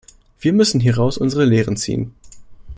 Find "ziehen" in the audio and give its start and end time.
1.77-2.15